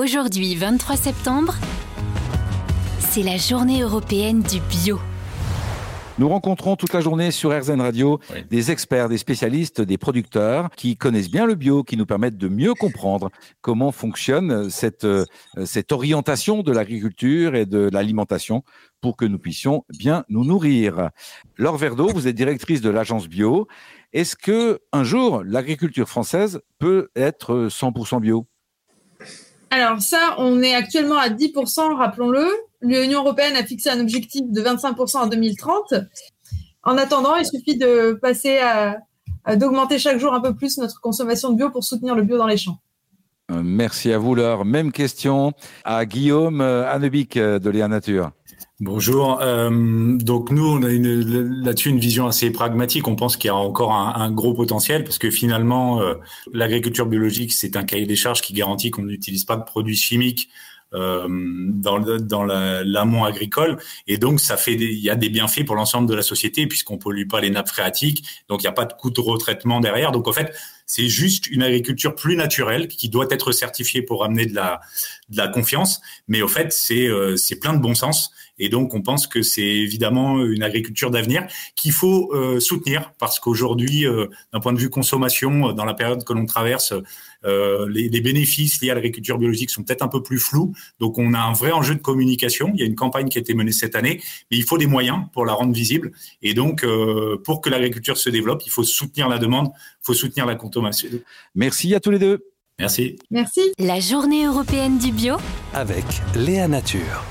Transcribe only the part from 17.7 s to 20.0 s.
l'alimentation pour que nous puissions